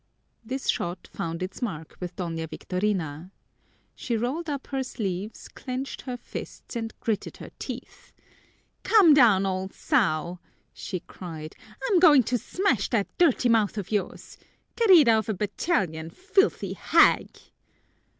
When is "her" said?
4.69-4.81, 6.01-6.17, 7.37-7.51